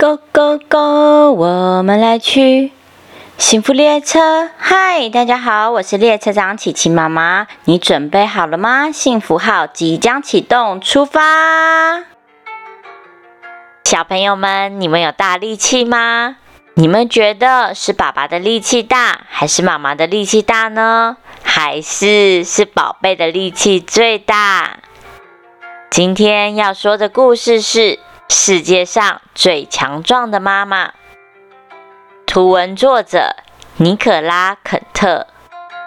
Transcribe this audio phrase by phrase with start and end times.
[0.00, 1.32] Go go go！
[1.32, 2.70] 我们来去
[3.36, 4.48] 幸福列车。
[4.56, 7.48] 嗨，大家好，我是列车长琪琪妈妈。
[7.64, 8.92] 你准备好了吗？
[8.92, 12.04] 幸福号即将启动，出发！
[13.86, 16.36] 小朋友们，你们有大力气吗？
[16.74, 21.16] 你们觉得是爸爸的力气大，还是妈妈的力气大呢？
[21.42, 24.78] 还是是宝贝的力气最大？
[25.90, 27.98] 今天要说的故事是。
[28.30, 30.92] 世界上最强壮的妈妈。
[32.26, 33.36] 图文作者：
[33.76, 35.26] 尼可拉·肯特，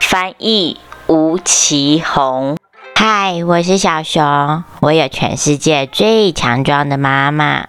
[0.00, 2.56] 翻译：吴奇宏。
[2.96, 7.68] 嗨，我是小熊，我有全世界最强壮的妈妈。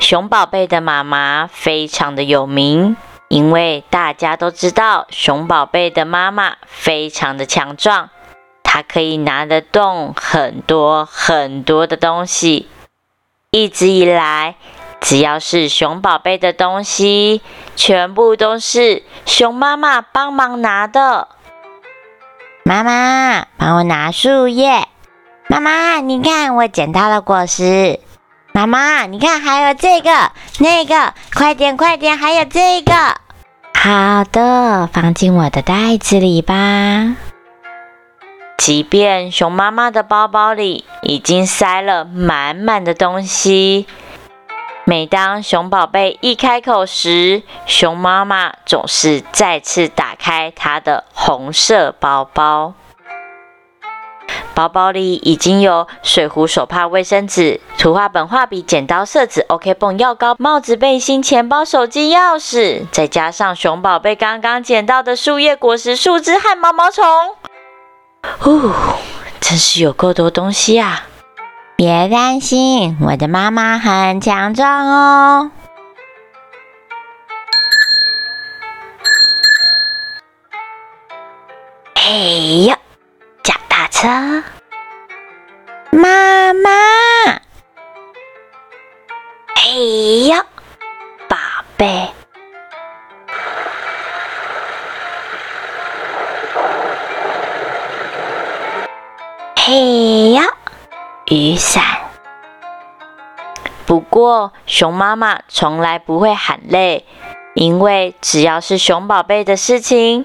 [0.00, 2.96] 熊宝贝的妈妈非常的有名，
[3.28, 8.08] 因为大家都知道熊宝贝的妈妈非常的强壮，
[8.62, 12.68] 她可以拿得动很多很多的东西。
[13.54, 14.54] 一直以来，
[15.02, 17.42] 只要是熊宝贝的东西，
[17.76, 21.28] 全部都是熊妈妈帮忙拿的。
[22.64, 24.88] 妈妈，帮我拿树叶。
[25.48, 28.00] 妈妈，你看我捡到了果实。
[28.52, 32.94] 妈妈，你看还有这个、那个，快点快点，还有这个。
[33.74, 37.16] 好的，放进我的袋子里吧。
[38.58, 43.86] 即便熊妈妈的包包里已经塞了满满的东西，
[44.84, 52.74] 每当熊宝贝一开口时，熊妈妈总是再次打开她的红色包包。
[54.54, 67.04] 包包里已经有水壶、手帕、卫生纸、图画本、画笔、剪刀、色纸、OK 绷、药膏、帽子、背心、钱包、手机、钥匙，再加上熊宝贝刚刚捡到的树叶、果实、树枝和毛毛虫。
[68.22, 68.98] 哦，
[69.40, 71.06] 真是有够多东西啊！
[71.76, 75.50] 别担心，我的妈妈很强壮哦。
[81.94, 82.02] 哎
[82.66, 82.76] 呦，
[83.42, 84.08] 脚踏车，
[85.90, 86.70] 妈妈，
[101.52, 101.84] 雨伞。
[103.84, 107.04] 不过，熊妈妈从来不会喊累，
[107.52, 110.24] 因为只要是熊宝贝的事情，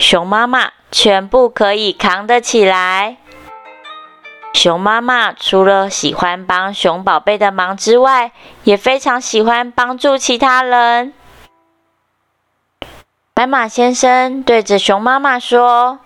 [0.00, 3.18] 熊妈妈全部可以扛得起来。
[4.52, 8.32] 熊妈妈除了喜欢帮熊宝贝的忙之外，
[8.64, 11.12] 也非常喜欢帮助其他人。
[13.32, 16.00] 白马先生对着熊妈妈说。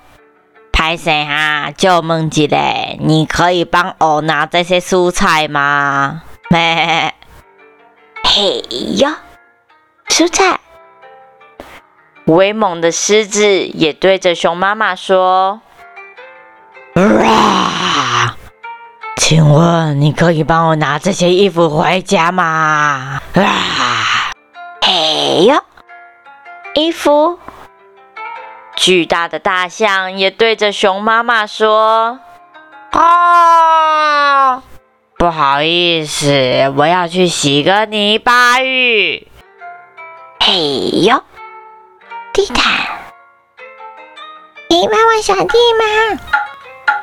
[0.81, 2.57] 海生哈，就问一下，
[3.01, 6.23] 你可以帮我拿这些蔬菜吗？
[6.51, 7.13] 咩？
[8.23, 8.63] 嘿
[8.97, 9.11] 哟，
[10.09, 10.61] 蔬菜！
[12.27, 15.61] 威猛的狮子也对着熊妈妈说
[16.95, 18.37] ：“哇，
[19.17, 24.31] 请问你可以帮我拿这些衣服回家吗？”啊，
[24.83, 25.61] 嘿哟，
[26.75, 27.41] 衣服。
[28.89, 32.21] 巨大的大象也对着熊妈妈说
[32.93, 34.63] ：“啊，
[35.19, 39.29] 不好意思，我要去洗个泥巴浴。”
[40.41, 40.55] 嘿
[41.03, 41.23] 呦，
[42.33, 42.65] 地毯，
[44.71, 46.21] 你帮我扫地吗？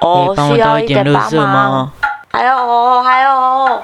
[0.01, 1.91] 哦，需要一点帮忙。
[2.31, 3.84] 还有，还有。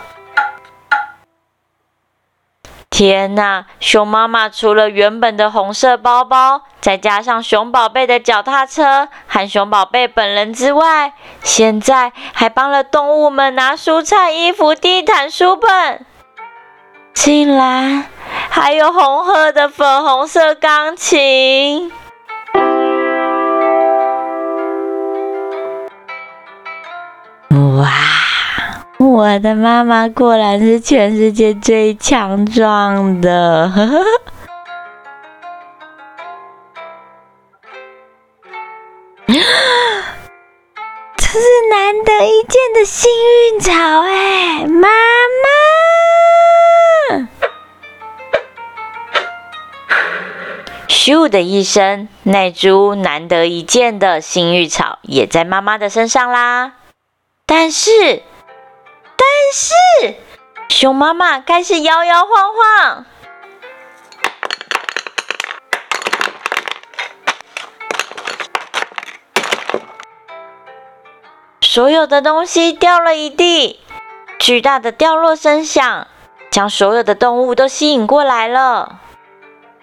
[3.02, 3.66] 天呐！
[3.80, 16.06] 熊妈妈除了原本的红色包包，再加上熊宝贝的脚踏车和熊宝贝本人之外，现在还帮了动物们拿蔬菜、衣服、地毯、书本，
[17.16, 18.06] 竟然
[18.52, 21.92] 还有红褐的粉红色钢琴！
[29.02, 33.72] 我的妈妈果然是全世界最强壮的，
[39.26, 39.34] 这
[41.26, 41.40] 是
[41.72, 43.72] 难得一见的幸运草
[44.02, 44.88] 哎，妈
[47.18, 47.28] 妈！
[50.88, 56.74] 咻的一声，那株难得一见的幸运草也在妈妈的身上啦，
[57.48, 58.22] 但是。
[59.52, 59.74] 是，
[60.70, 63.06] 熊妈妈开始摇摇晃晃，
[71.60, 73.82] 所有的东西掉了一地，
[74.40, 76.08] 巨大的掉落声响，
[76.50, 79.00] 将所有的动物都吸引过来了。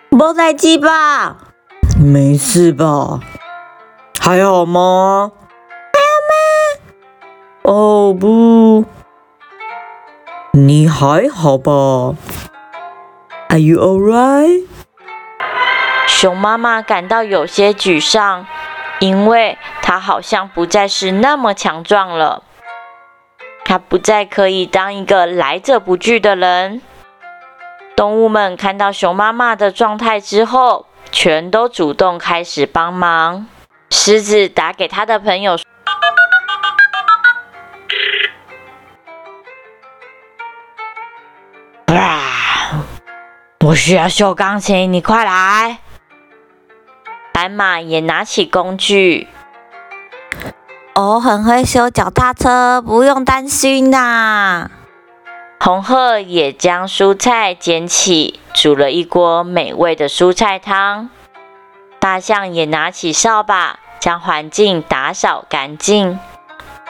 [0.09, 1.37] 没代志吧？
[2.00, 3.20] 没事吧？
[4.19, 5.31] 还好吗？
[5.93, 6.35] 还好吗？
[7.65, 8.85] 哦不，
[10.52, 12.14] 你还好吧
[13.48, 14.66] ？Are you alright？
[16.06, 18.46] 熊妈妈感到有些沮丧，
[18.98, 22.42] 因为她好像不再是那么强壮了。
[23.64, 26.80] 她不再可以当一个来者不拒的人。
[27.94, 33.46] 动物们看到熊妈妈的状态之后，全都主动开始帮忙。
[33.90, 35.58] 狮子打给他的朋友
[43.69, 45.81] ：“我需要修钢琴，你快来！”
[47.35, 49.29] 白马也拿起工具
[50.97, 54.70] ：“我很会修脚踏车，不用担心呐。”
[55.61, 61.11] 红鹤也将蔬菜捡起，煮了一锅美味的蔬菜汤。
[61.99, 66.19] 大象也拿起扫把，将环境打扫干净。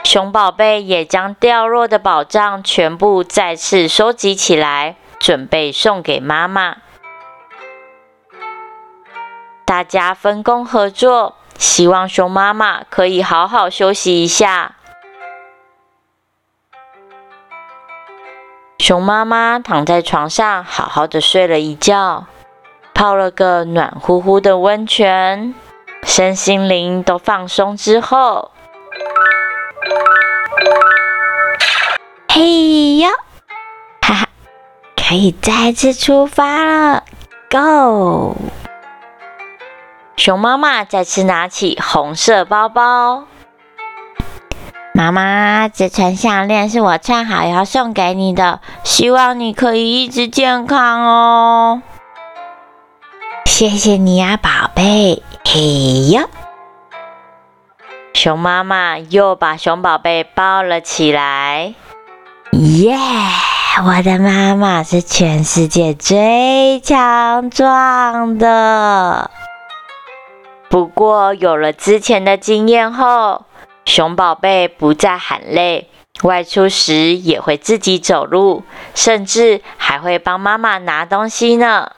[0.04, 6.76] 熊宝贝也将掉落的宝藏全部再次收集起来，准备送给妈妈。
[9.64, 14.76] 大家分工合作，希望熊妈妈可以好好休息一下。
[18.78, 22.24] 熊妈妈躺在床上，好好的睡了一觉，
[22.94, 25.54] 泡了个暖乎乎的温泉，
[26.04, 28.52] 身心灵都放松之后，
[32.28, 33.10] 嘿呀，
[35.08, 37.02] 可以再次出发了
[37.50, 38.36] ，Go！
[40.18, 43.24] 熊妈妈再次拿起红色包包。
[44.92, 51.80] 妈妈，这串项链是我串好要送给你的，希望你可以一直健康哦。
[53.46, 55.22] 谢谢你呀，宝贝。
[55.42, 56.24] 嘿呀，
[58.12, 61.72] 熊妈妈又把熊宝贝抱了起来。
[62.52, 62.94] 耶，
[63.86, 69.30] 我的妈妈是全世界最强壮的。
[70.68, 73.44] 不过有了之前的经验后。
[73.84, 75.88] 熊宝贝不再喊累，
[76.22, 78.62] 外出时也会自己走路，
[78.94, 81.92] 甚至还会帮妈妈拿东西呢。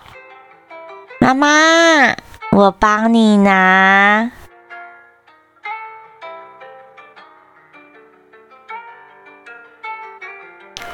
[1.19, 2.14] 妈妈，
[2.52, 4.31] 我帮你拿。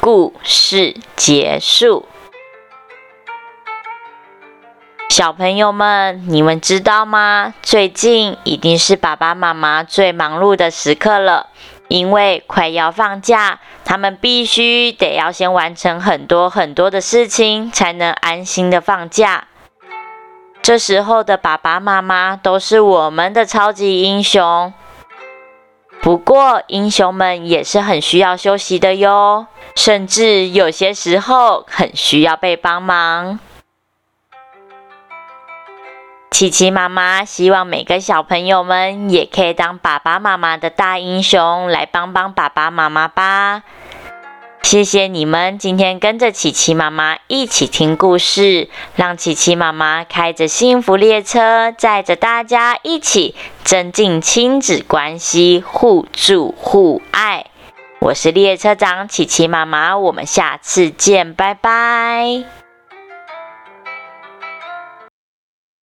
[0.06, 2.06] 故事结束。
[5.08, 7.54] 小朋友们，你们知道吗？
[7.60, 11.48] 最近一定是爸爸妈妈最忙碌的时刻了，
[11.88, 19.48] 因为快要放假，他们必须得要先完成很多很多的事情，才能安心的放假。
[20.62, 24.72] 这时候的爸爸妈妈都是我们的超级英雄。
[26.00, 33.38] 不过，英雄们也是很需要休息的哟，甚至有些时候很需要被帮忙。
[36.32, 43.62] 琪琪妈妈希望每个小朋友们也可以当爸爸妈妈的大英雄，来帮帮爸爸妈妈吧。
[44.62, 57.46] 谢谢你们今天跟着琪琪妈妈一起听故事，让琪琪妈妈开着幸福列车，载着大家一起增进亲子关系，互助互爱。
[57.98, 62.65] 我是列车长琪琪妈妈，我们下次见，拜拜。